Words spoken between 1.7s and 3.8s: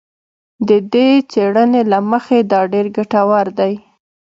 له مخې دا ډېر ګټور دی